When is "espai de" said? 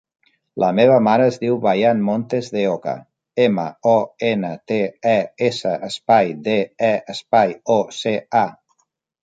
5.91-6.59